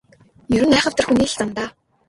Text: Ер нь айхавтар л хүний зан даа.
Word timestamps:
Ер 0.55 0.63
нь 0.67 0.75
айхавтар 0.77 1.05
л 1.07 1.09
хүний 1.09 1.29
зан 1.37 1.49
даа. 1.57 1.69